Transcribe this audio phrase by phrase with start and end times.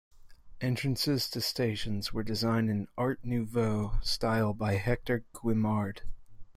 [0.61, 6.01] Entrances to stations were designed in "art nouveau" style by Hector Guimard.